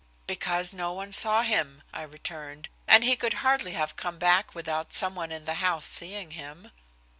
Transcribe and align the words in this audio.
"Because 0.25 0.73
no 0.73 0.93
one 0.93 1.13
saw 1.13 1.43
him," 1.43 1.83
I 1.93 2.01
returned, 2.01 2.69
"and 2.87 3.03
he 3.03 3.15
could 3.15 3.33
hardly 3.45 3.73
have 3.73 3.95
come 3.95 4.17
back 4.17 4.55
without 4.55 4.95
someone 4.95 5.31
in 5.31 5.45
the 5.45 5.53
house 5.61 5.85
seeing 5.85 6.31
him." 6.31 6.71